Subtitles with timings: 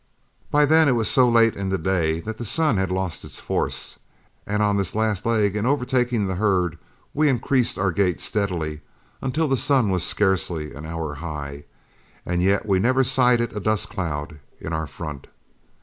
[0.49, 3.39] By then it was so late in the day that the sun had lost its
[3.39, 3.99] force,
[4.47, 6.79] and on this last leg in overtaking the herd
[7.13, 8.81] we increased our gait steadily
[9.21, 11.65] until the sun was scarcely an hour high,
[12.25, 15.27] and yet we never sighted a dust cloud in our front.